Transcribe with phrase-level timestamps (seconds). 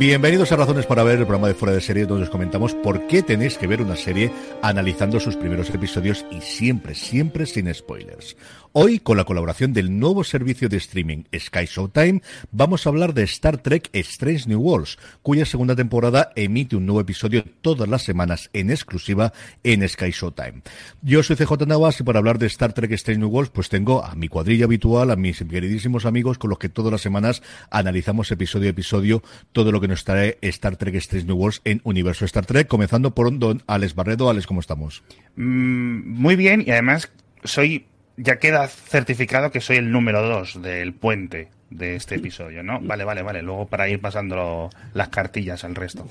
[0.00, 3.06] Bienvenidos a Razones para Ver, el programa de Fuera de Serie, donde os comentamos por
[3.06, 4.32] qué tenéis que ver una serie
[4.62, 8.34] analizando sus primeros episodios y siempre, siempre sin spoilers.
[8.72, 13.24] Hoy, con la colaboración del nuevo servicio de streaming Sky Showtime, vamos a hablar de
[13.24, 18.48] Star Trek Strange New Worlds, cuya segunda temporada emite un nuevo episodio todas las semanas
[18.52, 19.32] en exclusiva
[19.64, 20.62] en Sky Showtime.
[21.02, 24.04] Yo soy CJ Navas y para hablar de Star Trek Strange New Worlds, pues tengo
[24.04, 28.30] a mi cuadrilla habitual, a mis queridísimos amigos con los que todas las semanas analizamos
[28.30, 32.24] episodio a episodio todo lo que nos trae Star Trek Strange New Worlds en Universo
[32.24, 34.30] Star Trek, comenzando por don Alex Barredo.
[34.30, 35.02] Alex, ¿cómo estamos?
[35.36, 37.12] Mm, muy bien y además
[37.44, 42.80] soy ya queda certificado que soy el número dos del puente de este episodio, ¿no?
[42.80, 43.42] Vale, vale, vale.
[43.42, 46.06] Luego para ir pasando las cartillas al resto.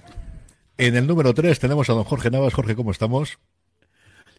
[0.78, 2.54] En el número tres tenemos a don Jorge Navas.
[2.54, 3.38] Jorge, ¿cómo estamos?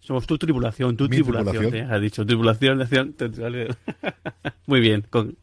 [0.01, 1.87] Somos tu tripulación, tu tripulación, ¿eh?
[1.89, 2.27] ha dicho.
[2.27, 2.81] Tripulación,
[4.67, 5.07] Muy bien.
[5.09, 5.37] Con...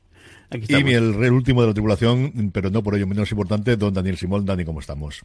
[0.50, 3.94] Aquí y el, el último de la tripulación, pero no por ello menos importante, don
[3.94, 4.45] Daniel Simón.
[4.45, 5.23] Dani, ¿cómo estamos?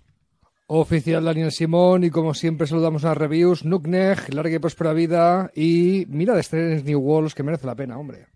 [0.66, 6.06] Oficial Daniel Simón y como siempre saludamos a reviews, Nukneg, larga y próspera vida y
[6.08, 8.26] mira de Strange New Worlds que merece la pena, hombre.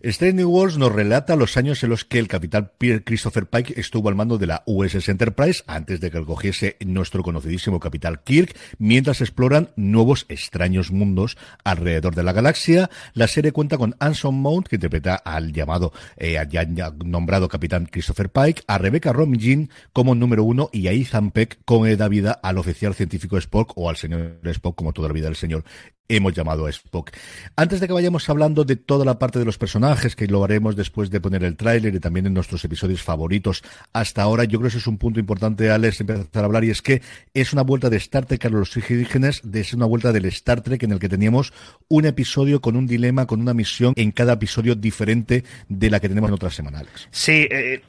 [0.00, 2.70] Strange New Worlds nos relata los años en los que el capitán
[3.04, 7.80] Christopher Pike estuvo al mando de la USS Enterprise antes de que cogiese nuestro conocidísimo
[7.80, 12.90] capitán Kirk, mientras exploran nuevos extraños mundos alrededor de la galaxia.
[13.14, 16.64] La serie cuenta con Anson Mount, que interpreta al llamado, eh, ya
[17.04, 21.88] nombrado capitán Christopher Pike, a Rebecca Romijn como número uno y a Ethan Peck con
[21.96, 25.36] da vida al oficial científico Spock o al señor Spock como toda la vida del
[25.36, 25.64] señor
[26.08, 27.10] hemos llamado a Spock.
[27.56, 30.74] Antes de que vayamos hablando de toda la parte de los personajes, que lo haremos
[30.74, 34.62] después de poner el tráiler y también en nuestros episodios favoritos hasta ahora, yo creo
[34.62, 37.02] que ese es un punto importante, Alex, empezar a hablar, y es que
[37.34, 40.82] es una vuelta de Star Trek a los orígenes, es una vuelta del Star Trek
[40.82, 41.52] en el que teníamos
[41.88, 46.08] un episodio con un dilema, con una misión en cada episodio diferente de la que
[46.08, 47.08] tenemos en otras semanales.
[47.10, 47.82] Sí, eh,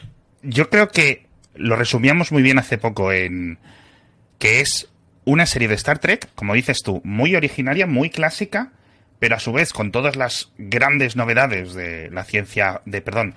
[0.44, 3.60] yo creo que lo resumíamos muy bien hace poco en
[4.38, 4.90] que es
[5.30, 8.72] una serie de Star Trek, como dices tú, muy originaria, muy clásica,
[9.20, 13.36] pero a su vez con todas las grandes novedades de la ciencia, de perdón,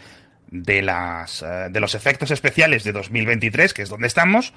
[0.51, 4.55] de las eh, de los efectos especiales de 2023, que es donde estamos,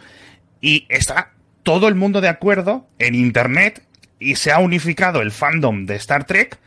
[0.61, 3.83] y está todo el mundo de acuerdo en internet
[4.17, 6.57] y se ha unificado el fandom de Star Trek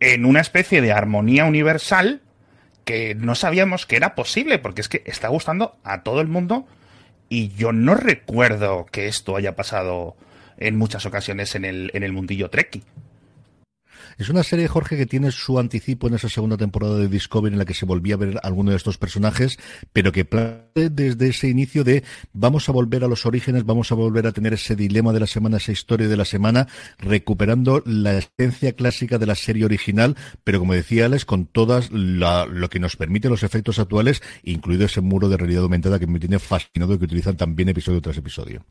[0.00, 2.22] en una especie de armonía universal
[2.84, 6.66] que no sabíamos que era posible, porque es que está gustando a todo el mundo
[7.30, 10.16] y yo no recuerdo que esto haya pasado
[10.58, 12.82] en muchas ocasiones en el, en el mundillo Trekkie.
[14.20, 17.58] Es una serie, Jorge, que tiene su anticipo en esa segunda temporada de Discovery en
[17.58, 19.58] la que se volvía a ver alguno de estos personajes,
[19.94, 20.28] pero que
[20.74, 22.04] desde ese inicio de
[22.34, 25.26] vamos a volver a los orígenes, vamos a volver a tener ese dilema de la
[25.26, 30.58] semana, esa historia de la semana, recuperando la esencia clásica de la serie original, pero
[30.58, 35.30] como decía Alex, con todas lo que nos permite los efectos actuales, incluido ese muro
[35.30, 38.66] de realidad aumentada que me tiene fascinado y que utilizan también episodio tras episodio.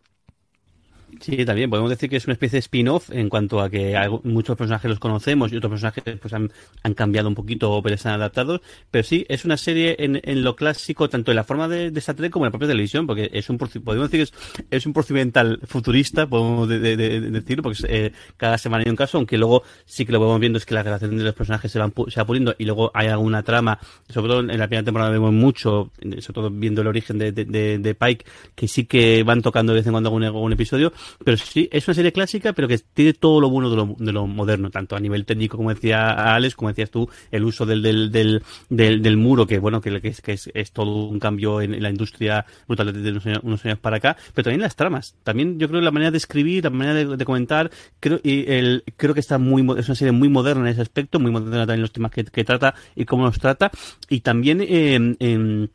[1.19, 4.57] Sí, también podemos decir que es una especie de spin-off en cuanto a que muchos
[4.57, 6.51] personajes los conocemos y otros personajes pues han,
[6.95, 8.61] cambiado un poquito o están adaptados,
[8.91, 11.99] pero sí, es una serie en, en lo clásico, tanto en la forma de, de
[11.99, 14.85] Star Trek como en la propia televisión, porque es un podemos decir que es, es
[14.85, 19.63] un procedimental futurista, podemos de, decirlo, porque eh, cada semana hay un caso, aunque luego
[19.85, 22.19] sí que lo vamos viendo es que la relación de los personajes se, van, se
[22.19, 25.91] va poniendo y luego hay alguna trama, sobre todo en la primera temporada vemos mucho,
[26.01, 29.87] sobre todo viendo el origen de, de, Pike, que sí que van tocando de vez
[29.87, 30.93] en cuando algún, algún episodio,
[31.23, 34.11] pero sí, es una serie clásica, pero que tiene todo lo bueno de lo, de
[34.11, 37.81] lo moderno, tanto a nivel técnico, como decía Alex, como decías tú, el uso del,
[37.81, 41.61] del, del, del, muro, que bueno, que, que, es, que es, es, todo un cambio
[41.61, 45.15] en, la industria brutal desde unos años, para acá, pero también las tramas.
[45.23, 47.69] También yo creo que la manera de escribir, la manera de, comentar,
[47.99, 51.19] creo, y el, creo que está muy, es una serie muy moderna en ese aspecto,
[51.19, 53.71] muy moderna también en los temas que, que trata y cómo los trata,
[54.09, 55.69] y también eh, en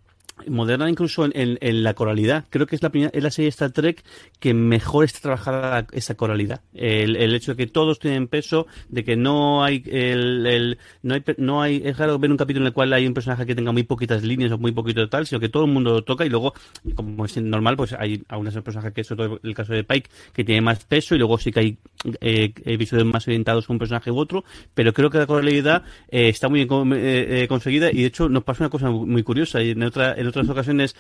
[0.48, 2.44] moderna incluso en, la coralidad.
[2.50, 4.04] Creo que es la primera, es la serie Star Trek
[4.40, 6.60] que mejor está trabajada esa coralidad.
[6.74, 11.22] El, el hecho de que todos tienen peso, de que no hay el, no hay
[11.38, 13.72] no hay es raro ver un capítulo en el cual hay un personaje que tenga
[13.72, 16.28] muy poquitas líneas o muy poquito tal, sino que todo el mundo lo toca y
[16.28, 16.54] luego
[16.94, 20.60] como es normal, pues hay algunos personajes que es el caso de Pike que tiene
[20.60, 21.78] más peso y luego sí que hay
[22.20, 24.44] eh, episodios más orientados con un personaje u otro,
[24.74, 28.28] pero creo que la coralidad eh, está muy bien eh, eh, conseguida y de hecho
[28.28, 30.96] nos pasa una cosa muy curiosa y en otra en otras ocasiones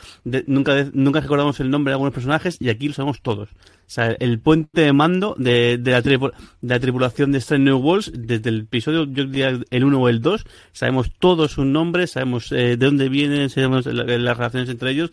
[0.46, 3.48] nunca, nunca recordamos el nombre de algunos personajes y aquí lo sabemos todos.
[3.50, 6.30] O sea, el puente de mando de, de, la, de
[6.62, 10.20] la tripulación de Strange New Worlds, desde el episodio, yo diría el 1 o el
[10.20, 15.10] 2, sabemos todos sus nombres, sabemos eh, de dónde vienen, sabemos las relaciones entre ellos.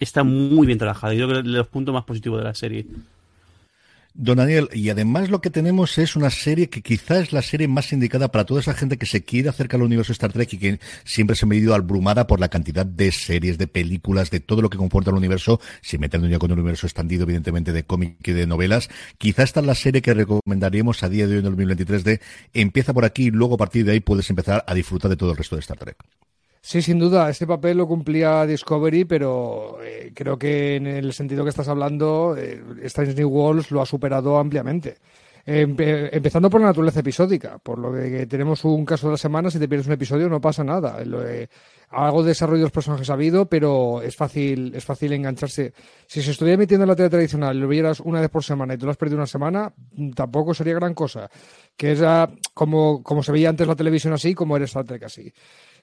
[0.00, 1.12] Está muy bien trabajado.
[1.12, 2.86] Yo creo que es de los puntos más positivos de la serie.
[4.20, 7.68] Don Daniel, y además lo que tenemos es una serie que quizás es la serie
[7.68, 10.58] más indicada para toda esa gente que se quiere acercar al universo Star Trek y
[10.58, 14.60] que siempre se ha medido abrumada por la cantidad de series, de películas, de todo
[14.60, 18.16] lo que comporta el universo, si metiendo ya con el universo extendido, evidentemente, de cómic
[18.26, 18.90] y de novelas.
[19.18, 22.20] Quizás esta es la serie que recomendaríamos a día de hoy en el 2023 de
[22.54, 25.30] empieza por aquí y luego a partir de ahí puedes empezar a disfrutar de todo
[25.30, 25.96] el resto de Star Trek.
[26.60, 31.44] Sí, sin duda, este papel lo cumplía Discovery, pero eh, creo que en el sentido
[31.44, 34.98] que estás hablando, eh, Strange New lo ha superado ampliamente.
[35.46, 39.58] empezando por la naturaleza episódica, por lo que tenemos un caso de la semana, si
[39.58, 40.98] te pierdes un episodio no pasa nada.
[41.00, 41.48] Eh,
[41.90, 45.72] algo de desarrollo de los personajes ha habido, pero es fácil, es fácil engancharse.
[46.06, 48.74] Si se estuviera emitiendo en la tele tradicional y lo vieras una vez por semana
[48.74, 49.72] y tú lo has perdido una semana,
[50.14, 51.30] tampoco sería gran cosa.
[51.76, 52.02] Que es
[52.52, 55.32] como, como se veía antes la televisión así, como era Star Trek así.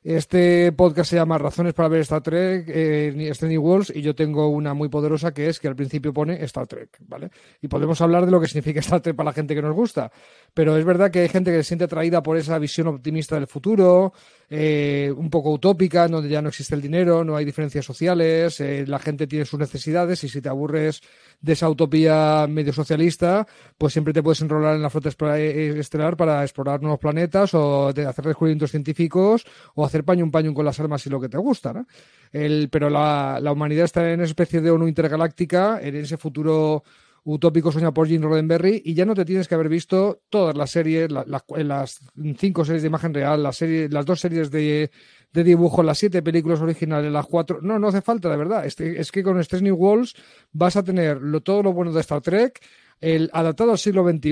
[0.05, 4.49] Este podcast se llama Razones para ver Star Trek, eh, New Worlds, y yo tengo
[4.49, 7.31] una muy poderosa que es que al principio pone Star Trek, ¿vale?
[7.59, 10.11] Y podemos hablar de lo que significa Star Trek para la gente que nos gusta,
[10.53, 13.47] pero es verdad que hay gente que se siente atraída por esa visión optimista del
[13.47, 14.13] futuro,
[14.47, 18.85] eh, un poco utópica, donde ya no existe el dinero, no hay diferencias sociales, eh,
[18.85, 21.01] la gente tiene sus necesidades y si te aburres
[21.45, 23.45] de esa utopía medio socialista,
[23.77, 27.89] pues siempre te puedes enrolar en la flota eh, estelar para explorar nuevos planetas o
[27.89, 29.45] hacer descubrimientos científicos
[29.75, 31.85] o hacer paño un paño con las armas y lo que te gusta, ¿no?
[32.31, 36.83] El, pero la, la humanidad está en una especie de ONU intergaláctica, en ese futuro
[37.25, 40.69] utópico soñado por Jim Roddenberry y ya no te tienes que haber visto todas las
[40.69, 41.99] series, las
[42.37, 44.91] cinco series de imagen real, las, series, las dos series de,
[45.33, 47.59] de dibujo, las siete películas originales, las cuatro.
[47.61, 48.65] No, no hace falta, de verdad.
[48.65, 48.75] Es,
[49.11, 50.13] que con Strange New Worlds
[50.53, 52.61] vas a tener lo, todo lo bueno de Star Trek,
[53.01, 54.31] el adaptado al siglo XXI,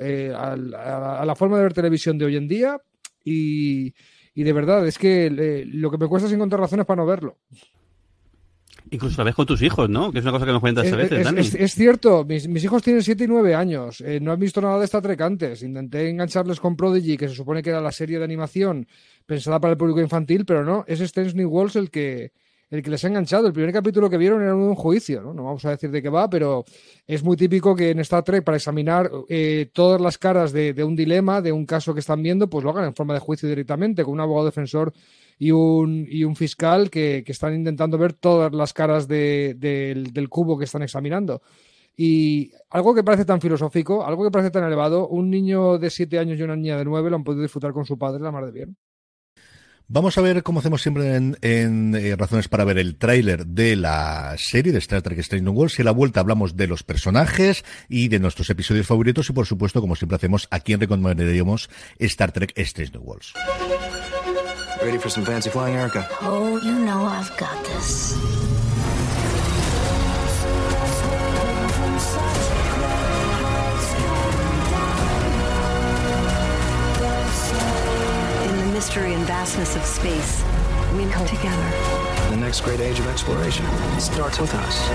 [0.00, 2.76] eh, a, la forma de ver televisión de hoy en día
[3.24, 3.94] y,
[4.34, 7.06] y de verdad, es que eh, lo que me cuesta es encontrar razones para no
[7.06, 7.38] verlo.
[8.90, 10.12] Incluso la ves con tus hijos, ¿no?
[10.12, 13.02] Que es una cosa que me cuentas a veces, es, Es, cierto, mis, hijos tienen
[13.02, 15.62] 7 y 9 años, eh, no han visto nada de Star Trek antes.
[15.62, 18.86] Intenté engancharles con Prodigy, que se supone que era la serie de animación
[19.24, 22.32] pensada para el público infantil, pero no, es Strange New Worlds el que,
[22.72, 23.46] el que les ha enganchado.
[23.46, 25.34] El primer capítulo que vieron era un juicio, ¿no?
[25.34, 26.64] No vamos a decir de qué va, pero
[27.06, 30.96] es muy típico que en Star Trek, para examinar eh, todas las caras de, un
[30.96, 34.02] dilema, de un caso que están viendo, pues lo hagan en forma de juicio directamente,
[34.02, 34.94] con un abogado defensor
[35.38, 40.82] y un, fiscal que, están intentando ver todas las caras de, del, cubo que están
[40.82, 41.42] examinando.
[41.94, 46.18] Y algo que parece tan filosófico, algo que parece tan elevado, un niño de siete
[46.18, 48.46] años y una niña de nueve lo han podido disfrutar con su padre la mar
[48.46, 48.76] de bien.
[49.94, 53.76] Vamos a ver, como hacemos siempre en, en eh, Razones para ver el tráiler de
[53.76, 56.82] la serie de Star Trek Strange New Worlds y a la vuelta hablamos de los
[56.82, 61.68] personajes y de nuestros episodios favoritos y por supuesto, como siempre hacemos, a quién recomendaríamos
[61.98, 63.34] Star Trek Strange New Worlds.
[64.82, 66.08] Ready for some fancy flying, Erica?
[66.22, 68.16] Oh, you know I've got this.
[78.92, 80.44] Mystery and vastness of space,
[80.98, 81.70] we come together.
[82.28, 83.64] The next great age of exploration
[83.98, 84.90] starts with us.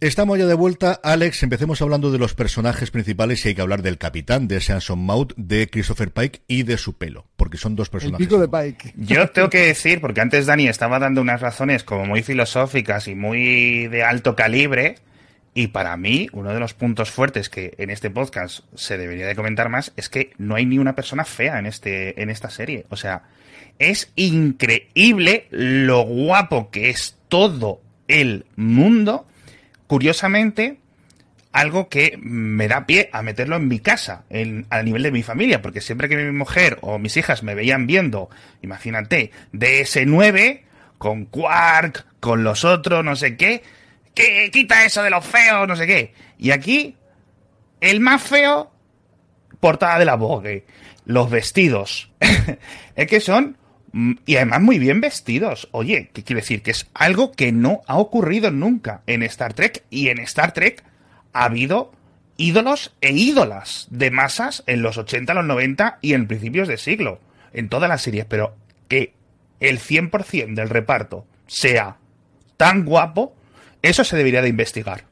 [0.00, 1.42] Estamos ya de vuelta, Alex.
[1.42, 5.32] Empecemos hablando de los personajes principales y hay que hablar del capitán de Samson Maud,
[5.36, 8.20] de Christopher Pike y de su pelo, porque son dos personajes.
[8.20, 8.94] El pico de Pike.
[8.96, 13.14] Yo tengo que decir, porque antes Dani estaba dando unas razones como muy filosóficas y
[13.14, 14.96] muy de alto calibre,
[15.54, 19.36] y para mí, uno de los puntos fuertes que en este podcast se debería de
[19.36, 22.86] comentar más es que no hay ni una persona fea en, este, en esta serie.
[22.88, 23.24] O sea,
[23.78, 29.26] es increíble lo guapo que es todo el mundo
[29.86, 30.78] curiosamente,
[31.52, 35.22] algo que me da pie a meterlo en mi casa, en, a nivel de mi
[35.22, 38.30] familia, porque siempre que mi mujer o mis hijas me veían viendo,
[38.62, 40.62] imagínate, DS9,
[40.96, 43.62] con Quark, con los otros, no sé qué,
[44.14, 46.14] que quita eso de los feos, no sé qué.
[46.38, 46.96] Y aquí,
[47.80, 48.70] el más feo
[49.60, 50.64] portada de la Vogue,
[51.04, 52.10] los vestidos,
[52.96, 53.56] es que son
[53.92, 55.68] mm, y además muy bien vestidos.
[55.72, 56.62] Oye, ¿qué quiere decir?
[56.62, 60.84] Que es algo que no ha ocurrido nunca en Star Trek y en Star Trek
[61.32, 61.92] ha habido
[62.36, 67.20] ídolos e ídolas de masas en los 80, los 90 y en principios de siglo,
[67.52, 68.56] en todas las series, pero
[68.88, 69.14] que
[69.60, 71.98] el 100% del reparto sea
[72.56, 73.36] tan guapo,
[73.82, 75.11] eso se debería de investigar.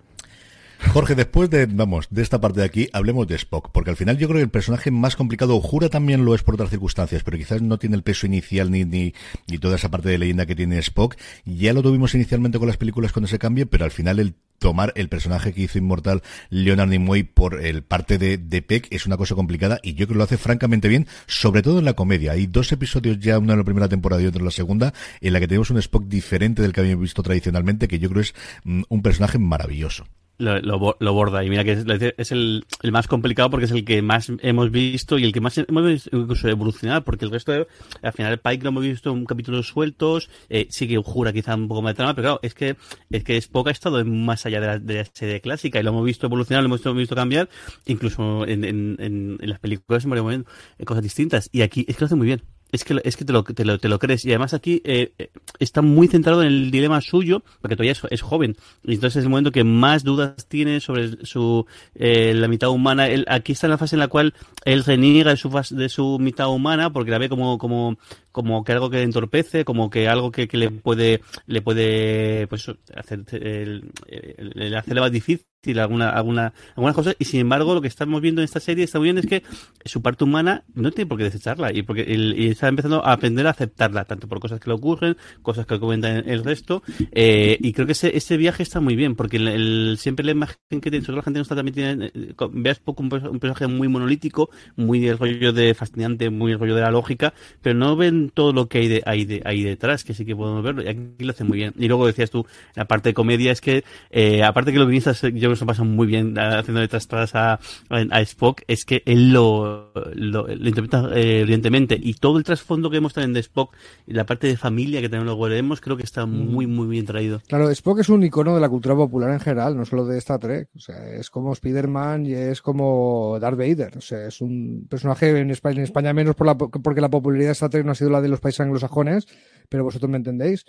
[0.88, 4.18] Jorge, después de, vamos, de esta parte de aquí, hablemos de Spock, porque al final
[4.18, 7.38] yo creo que el personaje más complicado, Jura también lo es por otras circunstancias, pero
[7.38, 9.14] quizás no tiene el peso inicial ni, ni,
[9.46, 11.16] ni toda esa parte de leyenda que tiene Spock.
[11.44, 14.92] Ya lo tuvimos inicialmente con las películas cuando se cambie, pero al final el tomar
[14.96, 19.16] el personaje que hizo inmortal Leonard Nimoy por el parte de, de Peck es una
[19.16, 22.32] cosa complicada y yo creo que lo hace francamente bien, sobre todo en la comedia.
[22.32, 25.32] Hay dos episodios ya, uno en la primera temporada y otro en la segunda, en
[25.32, 28.34] la que tenemos un Spock diferente del que habíamos visto tradicionalmente, que yo creo es
[28.64, 30.04] mm, un personaje maravilloso
[30.40, 31.44] lo, lo, borda.
[31.44, 31.84] Y mira que es,
[32.16, 35.40] es el, el, más complicado porque es el que más hemos visto y el que
[35.40, 37.66] más hemos visto incluso evolucionar, porque el resto, de,
[38.02, 41.68] al final, Pike lo hemos visto en capítulos sueltos, eh, sí que jura quizá un
[41.68, 42.76] poco más de trama, pero claro, es que,
[43.10, 45.90] es que Spock ha estado más allá de la, de la serie clásica y lo
[45.90, 47.48] hemos visto evolucionar, lo hemos visto, cambiar,
[47.86, 50.50] incluso en, en, en, en las películas hemos visto
[50.84, 51.48] cosas distintas.
[51.52, 53.64] Y aquí es que lo hace muy bien es que, es que te, lo, te,
[53.64, 54.24] lo, crees.
[54.24, 58.20] Y además aquí eh, eh, está muy centrado en el dilema suyo, porque todavía es,
[58.22, 58.56] joven.
[58.84, 63.08] Y entonces es el momento que más dudas tiene sobre su eh, la mitad humana.
[63.08, 64.34] Él, aquí está en la fase en la cual
[64.64, 67.98] él reniega de su, de su mitad humana porque la ve como, como,
[68.32, 72.46] como que algo que le entorpece, como que algo que, que le puede, le puede,
[72.48, 75.46] pues, hacer, el, el, hacerle más difícil
[75.78, 77.16] alguna, alguna, algunas cosas.
[77.18, 79.42] Y sin embargo lo que estamos viendo en esta serie está muy bien es que
[79.84, 81.72] su parte humana no tiene por qué desecharla.
[81.72, 85.16] Y porque y está empezando a aprender a aceptarla tanto por cosas que le ocurren
[85.42, 86.82] cosas que comentan el resto.
[87.12, 90.56] Eh, y creo que ese, ese viaje está muy bien porque el, siempre la imagen
[90.80, 94.50] que tiene, la gente no está también tiene, eh, veas poco un, personaje muy monolítico
[94.76, 98.52] muy el rollo de fascinante muy el rollo de la lógica pero no ven todo
[98.52, 101.24] lo que hay de, hay de, ahí detrás que sí que podemos verlo y aquí
[101.24, 104.42] lo hace muy bien y luego decías tú la parte de comedia es que eh,
[104.42, 107.58] aparte que lo guionistas yo eso pasa muy bien haciendo detrás a,
[107.88, 113.00] a, Spock, es que él lo, lo, interpreta eh, evidentemente y todo el trasfondo que
[113.00, 113.74] muestran de Spock
[114.06, 116.30] y la parte de familia que también lo veremos, creo que está mm.
[116.30, 117.40] muy, muy bien traído.
[117.48, 120.38] Claro, Spock es un icono de la cultura popular en general, no solo de Star
[120.40, 120.68] Trek.
[120.76, 123.96] O sea, es como Spider-Man y es como Darth Vader.
[123.96, 127.48] O sea, es un personaje en España, en España menos por la, porque la popularidad
[127.48, 129.26] de Star Trek no ha sido la de los países anglosajones,
[129.68, 130.64] pero vosotros me entendéis.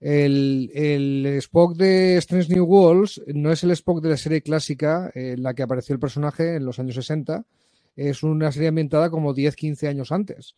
[0.00, 5.10] El, el, Spock de Strange New Worlds no es el Spock de la serie clásica
[5.14, 7.44] en la que apareció el personaje en los años 60.
[7.94, 10.54] Es una serie ambientada como 10-15 años antes.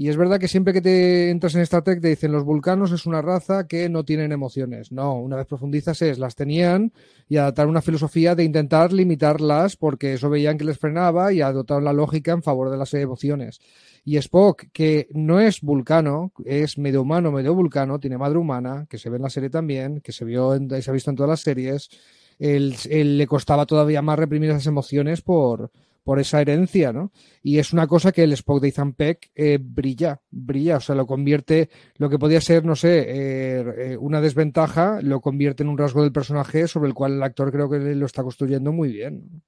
[0.00, 2.92] Y es verdad que siempre que te entras en Star Trek te dicen los vulcanos
[2.92, 4.92] es una raza que no tienen emociones.
[4.92, 6.92] No, una vez profundizas es, las tenían
[7.28, 11.82] y adaptaron una filosofía de intentar limitarlas porque eso veían que les frenaba y adoptaron
[11.82, 13.58] la lógica en favor de las emociones.
[14.04, 18.98] Y Spock, que no es vulcano, es medio humano, medio vulcano, tiene madre humana, que
[18.98, 21.40] se ve en la serie también, que se, vio se ha visto en todas las
[21.40, 21.90] series,
[22.38, 22.76] él,
[23.18, 25.72] le costaba todavía más reprimir esas emociones por,
[26.08, 27.12] por esa herencia, ¿no?
[27.42, 30.94] Y es una cosa que el Spock de Ethan Peck eh, brilla, brilla, o sea,
[30.94, 35.68] lo convierte, lo que podía ser, no sé, eh, eh, una desventaja, lo convierte en
[35.68, 38.90] un rasgo del personaje sobre el cual el actor creo que lo está construyendo muy
[38.90, 39.42] bien.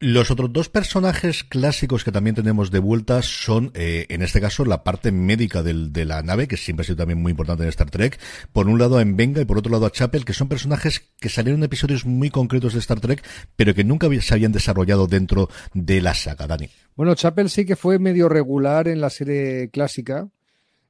[0.00, 4.64] Los otros dos personajes clásicos que también tenemos de vuelta son, eh, en este caso,
[4.64, 7.68] la parte médica del, de la nave, que siempre ha sido también muy importante en
[7.70, 8.16] Star Trek.
[8.52, 11.28] Por un lado a Venga y por otro lado a Chapel, que son personajes que
[11.28, 13.24] salieron en episodios muy concretos de Star Trek,
[13.56, 16.68] pero que nunca se habían desarrollado dentro de la saga, Dani.
[16.94, 20.28] Bueno, Chapel sí que fue medio regular en la serie clásica,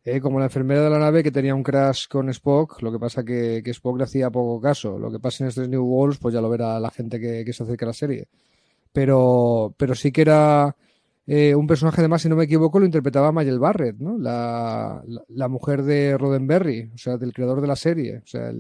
[0.05, 2.99] eh, como la enfermera de la nave que tenía un crash con Spock, lo que
[2.99, 4.99] pasa que, que Spock le hacía poco caso.
[4.99, 7.55] Lo que pasa en estos New Worlds, pues ya lo verá la gente que, que
[7.55, 8.29] se acerca a la serie
[8.93, 10.77] pero, pero sí que era
[11.27, 14.17] eh, un personaje, además, si no me equivoco, lo interpretaba Mayel Barrett, ¿no?
[14.19, 18.51] La, la, mujer de Roddenberry, o sea, del creador de la serie, o sea,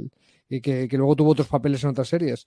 [0.51, 2.47] y que, que, luego tuvo otros papeles en otras series.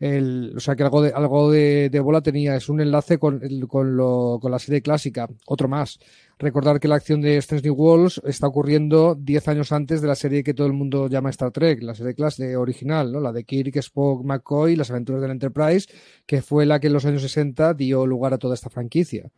[0.00, 3.40] El, o sea, que algo de, algo de, de bola tenía, es un enlace con,
[3.66, 5.98] con, lo, con la serie clásica, otro más.
[6.38, 10.44] Recordar que la acción de Strange Worlds está ocurriendo 10 años antes de la serie
[10.44, 13.18] que todo el mundo llama Star Trek, la serie clase original, ¿no?
[13.18, 15.88] La de Kirk, Spock, McCoy, las aventuras del Enterprise,
[16.26, 19.28] que fue la que en los años 60 dio lugar a toda esta franquicia.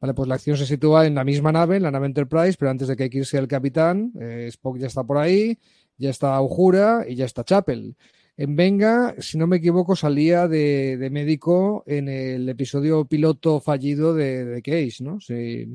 [0.00, 2.70] Vale, pues la acción se sitúa en la misma nave, en la nave Enterprise, pero
[2.70, 5.58] antes de que Kirk sea el capitán, eh, Spock ya está por ahí,
[5.98, 7.96] ya está Uhura y ya está Chapel.
[8.36, 14.44] En Venga, si no me equivoco, salía de, médico en el episodio piloto fallido de,
[14.44, 15.20] de Case, ¿no?
[15.20, 15.66] Si,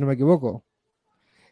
[0.00, 0.64] no me equivoco.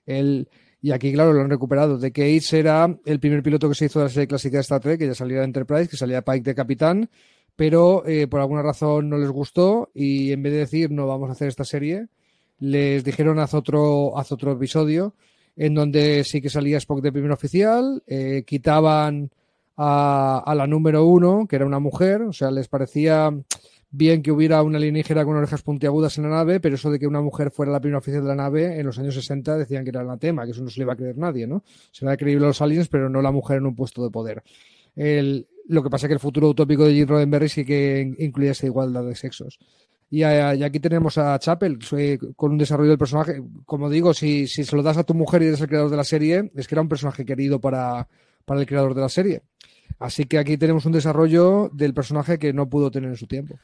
[0.07, 0.49] El,
[0.81, 1.99] y aquí, claro, lo han recuperado.
[1.99, 4.81] The Case era el primer piloto que se hizo de la serie clásica de Star
[4.81, 7.11] Trek, que ya salía de Enterprise, que salía Pike de capitán,
[7.57, 11.29] pero eh, por alguna razón no les gustó y en vez de decir no vamos
[11.29, 12.07] a hacer esta serie,
[12.61, 14.15] les dijeron haz otro
[14.53, 15.15] episodio
[15.57, 19.31] en donde sí que salía Spock de primer oficial, eh, quitaban
[19.77, 23.33] a, la número uno, que era una mujer, o sea, les parecía
[23.91, 27.07] bien que hubiera una alienígena con orejas puntiagudas en la nave, pero eso de que
[27.07, 29.91] una mujer fuera la primera oficial de la nave, en los años 60 decían que
[29.91, 31.65] era anatema, que eso no se le iba a creer nadie, ¿no?
[31.91, 34.43] Se le creíble a los aliens, pero no la mujer en un puesto de poder.
[34.95, 38.53] El, lo que pasa es que el futuro utópico de Jim Roddenberry sí que incluía
[38.53, 39.59] esa igualdad de sexos.
[40.13, 41.79] Y, aquí tenemos a Chapel
[42.35, 43.41] con un desarrollo del personaje.
[43.65, 45.97] Como digo, si, si se lo das a tu mujer y eres el creador de
[45.97, 48.09] la serie, es que era un personaje querido para,
[48.45, 49.43] para el creador de la serie.
[49.99, 53.59] Así que aquí tenemos un desarrollo del personaje que no pudo tener en su tiempo.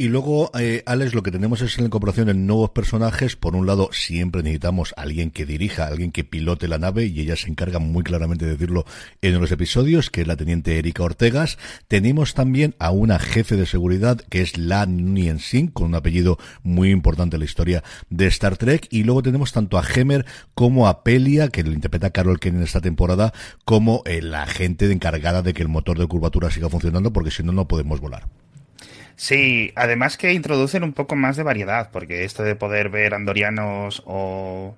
[0.00, 3.34] Y luego, eh, Alex, lo que tenemos es la incorporación de nuevos personajes.
[3.34, 7.18] Por un lado, siempre necesitamos a alguien que dirija, alguien que pilote la nave, y
[7.18, 8.84] ella se encarga muy claramente de decirlo
[9.22, 11.58] en los episodios, que es la teniente Erika Ortegas.
[11.88, 16.38] Tenemos también a una jefe de seguridad, que es la Nguyen Sin, con un apellido
[16.62, 18.86] muy importante en la historia de Star Trek.
[18.90, 22.62] Y luego tenemos tanto a Hemer como a Pelia, que lo interpreta Carol Ken en
[22.62, 23.32] esta temporada,
[23.64, 27.42] como eh, la gente encargada de que el motor de curvatura siga funcionando, porque si
[27.42, 28.28] no, no podemos volar.
[29.18, 34.00] Sí, además que introducen un poco más de variedad, porque esto de poder ver andorianos
[34.06, 34.76] o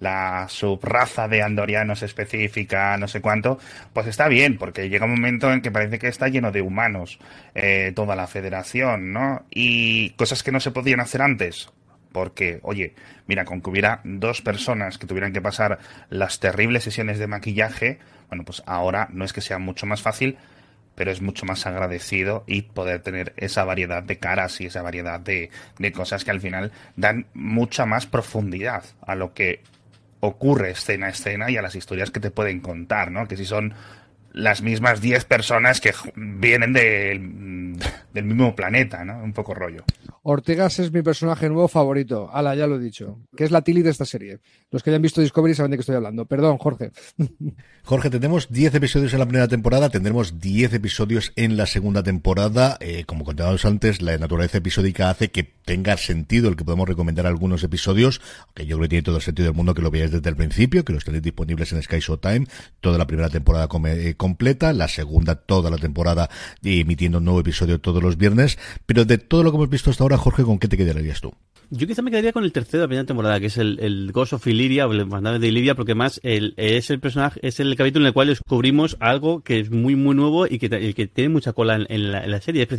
[0.00, 3.58] la subraza de andorianos específica, no sé cuánto,
[3.92, 7.18] pues está bien, porque llega un momento en que parece que está lleno de humanos
[7.54, 9.44] eh, toda la federación, ¿no?
[9.50, 11.68] Y cosas que no se podían hacer antes,
[12.12, 12.94] porque, oye,
[13.26, 17.98] mira, con que hubiera dos personas que tuvieran que pasar las terribles sesiones de maquillaje,
[18.28, 20.38] bueno, pues ahora no es que sea mucho más fácil,
[20.94, 25.20] pero es mucho más agradecido y poder tener esa variedad de caras y esa variedad
[25.20, 29.60] de, de cosas que al final dan mucha más profundidad a lo que
[30.20, 33.26] ocurre escena a escena y a las historias que te pueden contar, ¿no?
[33.26, 33.74] Que si son
[34.32, 37.78] las mismas 10 personas que vienen del,
[38.12, 39.22] del mismo planeta, ¿no?
[39.22, 39.84] Un poco rollo.
[40.24, 42.30] Ortegas es mi personaje nuevo favorito.
[42.32, 43.18] Ala, ya lo he dicho.
[43.36, 44.38] Que es la Tilly de esta serie.
[44.70, 46.26] Los que hayan visto Discovery saben de qué estoy hablando.
[46.26, 46.92] Perdón, Jorge.
[47.84, 52.78] Jorge, tenemos 10 episodios en la primera temporada, tendremos 10 episodios en la segunda temporada.
[52.80, 57.26] Eh, como contábamos antes, la naturaleza episódica hace que tenga sentido el que podemos recomendar
[57.26, 60.12] algunos episodios, aunque yo creo que tiene todo el sentido del mundo que lo veáis
[60.12, 62.46] desde el principio, que los tenéis disponibles en Sky Showtime,
[62.80, 66.30] toda la primera temporada eh, completa, la segunda toda la temporada
[66.62, 68.56] emitiendo un nuevo episodio todos los viernes.
[68.86, 71.34] Pero de todo lo que hemos visto hasta ahora, Jorge, ¿con qué te quedarías tú?
[71.74, 74.12] Yo quizá me quedaría con el tercero de la primera temporada, que es el, el
[74.12, 77.60] Ghost of Illyria, o el mandado de Illyria, porque más el, es el personaje, es
[77.60, 81.06] el capítulo en el cual descubrimos algo que es muy, muy nuevo y que, que
[81.06, 82.68] tiene mucha cola en, la, serie.
[82.70, 82.78] Es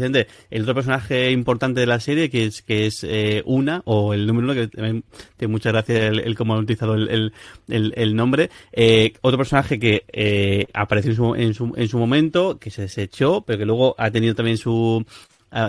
[0.51, 4.27] el otro personaje importante de la serie, que es, que es eh, Una, o el
[4.27, 5.03] número uno, que también
[5.37, 7.33] tiene mucha gracia el, el cómo han utilizado el,
[7.69, 8.51] el nombre.
[8.73, 12.83] Eh, otro personaje que eh, apareció en su, en, su, en su momento, que se
[12.83, 15.03] desechó, pero que luego ha tenido también su,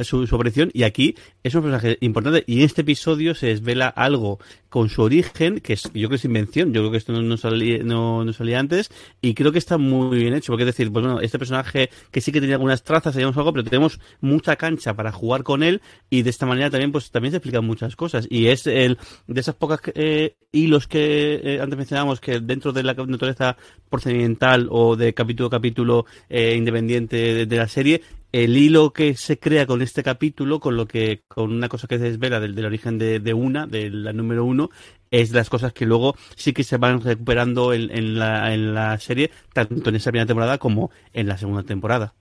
[0.02, 3.88] su, su, aparición y aquí es un personaje importante y en este episodio se desvela
[3.88, 4.38] algo
[4.74, 7.22] con su origen que es, yo creo que es invención, yo creo que esto no,
[7.22, 10.66] no, salía, no, no salía antes y creo que está muy bien hecho porque es
[10.66, 14.00] decir, pues bueno, este personaje que sí que tenía algunas trazas, sabíamos algo, pero tenemos
[14.20, 17.64] mucha cancha para jugar con él y de esta manera también pues también se explican
[17.64, 22.40] muchas cosas y es el de esas pocas eh, hilos que eh, antes mencionábamos que
[22.40, 23.56] dentro de la naturaleza
[23.88, 28.02] procedimental o de capítulo a capítulo eh, independiente de, de la serie
[28.34, 31.98] el hilo que se crea con este capítulo, con lo que, con una cosa que
[31.98, 34.63] se desvela del, del origen de, de, una, de la número uno,
[35.10, 38.74] es de las cosas que luego sí que se van recuperando en, en, la, en
[38.74, 42.14] la serie, tanto en esa primera temporada como en la segunda temporada.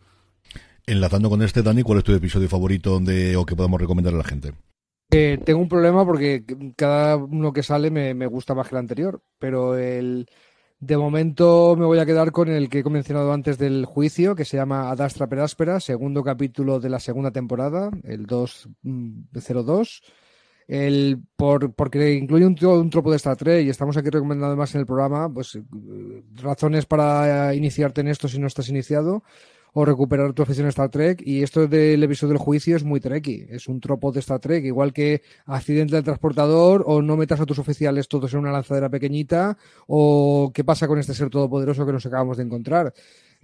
[0.86, 4.17] Enlazando con este, Dani, ¿cuál es tu episodio favorito donde, o que podamos recomendar a
[4.17, 4.53] la gente?
[5.12, 6.43] Eh, tengo un problema porque
[6.75, 10.27] cada uno que sale me, me gusta más que el anterior, pero el,
[10.86, 14.43] de momento me voy a quedar con el que he mencionado antes del juicio, que
[14.43, 20.01] se llama Adastra Peráspera, segundo capítulo de la segunda temporada, el 202.
[20.67, 24.73] El, por, porque incluye un, un, tropo de Star Trek y estamos aquí recomendando más
[24.76, 25.62] en el programa, pues eh,
[26.36, 29.23] razones para iniciarte en esto si no estás iniciado
[29.74, 31.22] o recuperar tu afición a Star Trek.
[31.26, 33.48] Y esto del episodio del juicio es muy trekky.
[33.50, 37.46] Es un tropo de Star Trek, igual que accidente del transportador, o no metas a
[37.46, 39.58] tus oficiales todos en una lanzadera pequeñita,
[39.88, 42.94] o qué pasa con este ser todopoderoso que nos acabamos de encontrar.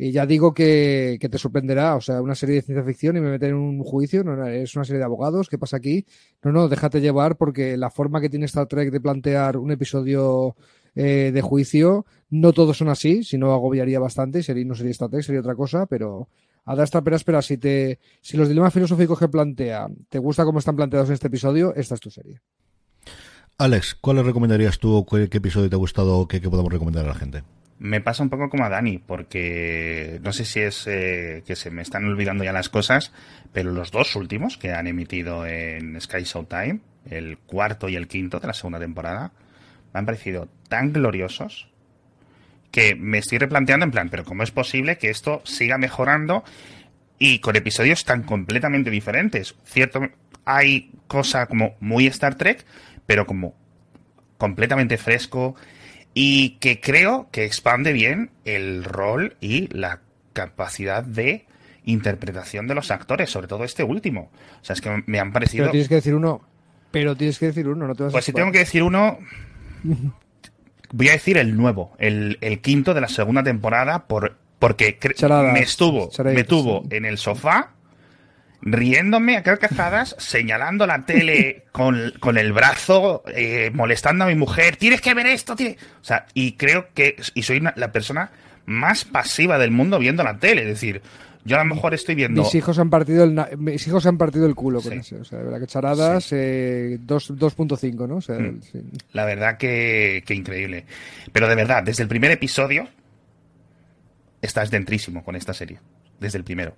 [0.01, 3.19] Y ya digo que, que, te sorprenderá, o sea, una serie de ciencia ficción y
[3.19, 6.05] me meten en un juicio, no, es una serie de abogados, ¿qué pasa aquí?
[6.41, 10.55] No, no, déjate llevar porque la forma que tiene Star Trek de plantear un episodio
[10.95, 12.05] eh, de juicio.
[12.29, 15.85] No todos son así, si no agobiaría bastante, sería, no sería Trek, sería otra cosa,
[15.85, 16.29] pero
[16.65, 20.59] a esta espera, espera, si te, si los dilemas filosóficos que plantea te gusta cómo
[20.59, 22.41] están planteados en este episodio, esta es tu serie.
[23.57, 25.05] Alex, ¿cuál le recomendarías tú?
[25.05, 27.43] ¿Qué, qué episodio te ha gustado o qué, qué podemos recomendar a la gente?
[27.79, 31.71] Me pasa un poco como a Dani, porque no sé si es eh, que se
[31.71, 33.13] me están olvidando ya las cosas,
[33.51, 38.39] pero los dos últimos que han emitido en Sky Showtime, el cuarto y el quinto
[38.39, 39.31] de la segunda temporada,
[39.93, 41.69] me han parecido tan gloriosos
[42.71, 46.43] que me estoy replanteando en plan, pero ¿cómo es posible que esto siga mejorando
[47.17, 49.55] y con episodios tan completamente diferentes?
[49.65, 50.01] Cierto,
[50.45, 52.65] hay cosa como muy Star Trek,
[53.05, 53.55] pero como
[54.37, 55.55] completamente fresco,
[56.13, 60.01] y que creo que expande bien el rol y la
[60.33, 61.45] capacidad de
[61.83, 64.31] interpretación de los actores, sobre todo este último.
[64.61, 65.63] O sea, es que me han parecido...
[65.63, 66.41] Pero tienes que decir uno.
[66.91, 69.19] Pero tienes que decir uno, no te vas Pues si tengo que decir uno,
[70.91, 74.97] voy a decir el nuevo, el, el quinto de la segunda temporada, por, porque
[75.53, 77.71] me estuvo, me tuvo en el sofá
[78.61, 84.75] riéndome a carcajadas, señalando la tele con, con el brazo, eh, molestando a mi mujer,
[84.75, 88.31] tienes que ver esto, o sea, y creo que, y soy una- la persona
[88.69, 91.01] más pasiva del mundo viendo la tele, es decir,
[91.45, 92.43] yo a lo mejor estoy viendo...
[92.43, 94.97] Mis hijos han partido el mis hijos han partido el culo con Sí.
[94.99, 98.17] ese, o sea, de verdad que charadas eh, dos- 2.5, ¿no?
[98.17, 98.61] O sea, Mm.
[98.61, 98.79] sí.
[99.13, 100.85] La verdad que, que increíble.
[101.31, 102.87] Pero de verdad, desde el primer episodio
[104.41, 105.79] estás dentrísimo con esta serie.
[106.19, 106.75] Desde el primero.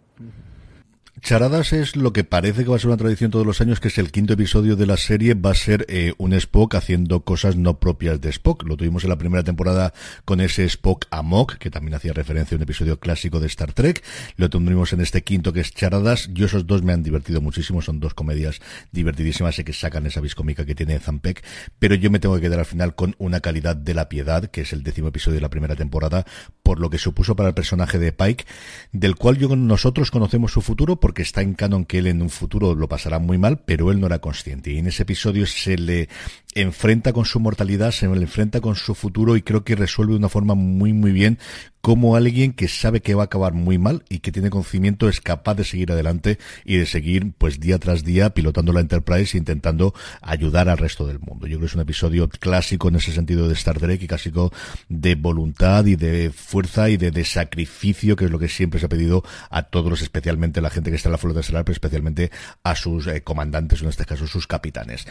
[1.20, 3.90] Charadas es lo que parece que va a ser una tradición todos los años, que
[3.90, 7.58] es el quinto episodio de la serie, va a ser eh, un Spock haciendo cosas
[7.58, 8.64] no propias de Spock.
[8.64, 9.94] Lo tuvimos en la primera temporada
[10.24, 14.04] con ese Spock Amok, que también hacía referencia a un episodio clásico de Star Trek.
[14.38, 16.30] Lo tendremos en este quinto que es Charadas.
[16.34, 20.22] Yo esos dos me han divertido muchísimo, son dos comedias divertidísimas, sé que sacan esa
[20.22, 21.44] viscómica que tiene Zampek,
[21.78, 24.62] pero yo me tengo que quedar al final con una calidad de la piedad, que
[24.62, 26.26] es el décimo episodio de la primera temporada,
[26.64, 28.46] por lo que supuso para el personaje de Pike,
[28.92, 32.76] del cual nosotros conocemos su futuro porque está en canon que él en un futuro
[32.76, 34.72] lo pasará muy mal, pero él no era consciente.
[34.72, 36.10] Y en ese episodio se le
[36.56, 40.30] enfrenta con su mortalidad, se enfrenta con su futuro y creo que resuelve de una
[40.30, 41.40] forma muy muy bien
[41.82, 45.20] como alguien que sabe que va a acabar muy mal y que tiene conocimiento es
[45.20, 49.40] capaz de seguir adelante y de seguir pues día tras día pilotando la Enterprise e
[49.40, 51.48] intentando ayudar al resto del mundo.
[51.48, 54.54] Yo creo que es un episodio clásico en ese sentido de Star Trek y clásico
[54.90, 58.90] de voluntad y de fuerza y de, sacrificio que es lo que siempre se ha
[58.90, 62.32] pedido a todos, especialmente a la gente que está en la flota estelar, pero especialmente
[62.64, 65.06] a sus eh, comandantes, en este caso sus capitanes.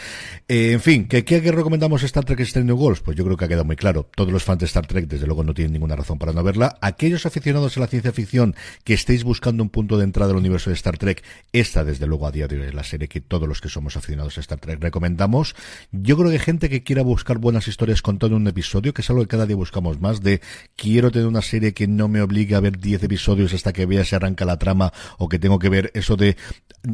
[0.48, 3.02] Eh, en fin, ¿qué, ¿qué, recomendamos Star Trek Strange Worlds?
[3.02, 4.08] Pues yo creo que ha quedado muy claro.
[4.16, 6.76] Todos los fans de Star Trek, desde luego, no tienen ninguna razón para no verla.
[6.80, 10.70] Aquellos aficionados a la ciencia ficción que estéis buscando un punto de entrada al universo
[10.70, 13.48] de Star Trek, esta, desde luego, a día de hoy es la serie que todos
[13.48, 15.54] los que somos aficionados a Star Trek recomendamos.
[15.92, 19.22] Yo creo que gente que quiera buscar buenas historias contando un episodio, que es algo
[19.22, 20.40] que cada día buscamos más, de
[20.74, 24.04] quiero tener una serie que no me obligue a ver 10 episodios hasta que vea
[24.04, 26.36] si arranca la trama o que tengo que ver eso de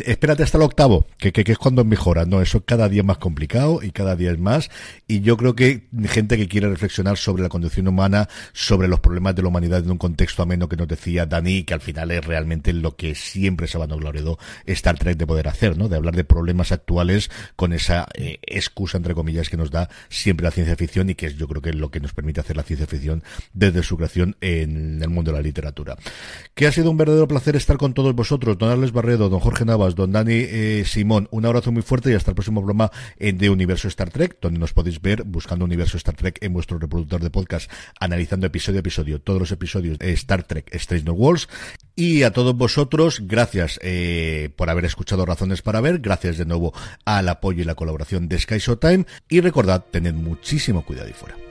[0.05, 2.27] espérate hasta el octavo, que, que, que es cuando mejora.
[2.27, 4.71] No, eso cada día es más complicado y cada día más.
[5.07, 9.35] Y yo creo que gente que quiere reflexionar sobre la condición humana, sobre los problemas
[9.35, 12.25] de la humanidad en un contexto ameno que nos decía Dani, que al final es
[12.25, 15.89] realmente lo que siempre se ha vanagloriado Star Trek de poder hacer, ¿no?
[15.89, 20.45] De hablar de problemas actuales con esa eh, excusa, entre comillas, que nos da siempre
[20.45, 22.57] la ciencia ficción y que es yo creo que es lo que nos permite hacer
[22.57, 25.97] la ciencia ficción desde su creación en el mundo de la literatura.
[26.55, 29.65] Que ha sido un verdadero placer estar con todos vosotros, don Alex Barredo, don Jorge
[29.65, 31.29] Navas, don Dani eh, Simón.
[31.31, 34.73] Un abrazo muy fuerte y hasta el próximo programa de Universo Star Trek, donde nos
[34.73, 39.21] podéis ver buscando Universo Star Trek en vuestro reproductor de podcast, analizando episodio a episodio
[39.21, 41.49] todos los episodios de Star Trek Strange Worlds.
[41.95, 46.73] Y a todos vosotros, gracias eh, por haber escuchado Razones para Ver, gracias de nuevo
[47.05, 51.46] al apoyo y la colaboración de Sky Showtime y recordad, tened muchísimo cuidado y fuera.